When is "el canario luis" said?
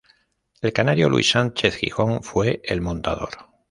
0.63-1.29